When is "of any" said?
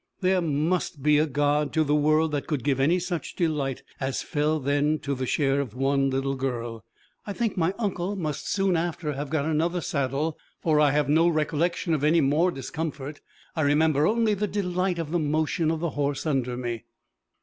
11.93-12.19